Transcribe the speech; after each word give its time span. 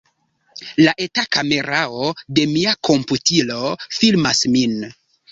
La 0.83 0.93
eta 1.03 1.23
kamerao 1.35 2.07
de 2.39 2.45
mia 2.53 2.73
komputilo 2.89 3.59
filmas 3.99 4.41
min. 4.57 4.75